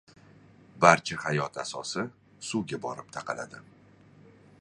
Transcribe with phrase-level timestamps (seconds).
[0.85, 2.05] Barcha hayot asosi
[2.47, 3.63] suvga borib taqaladi.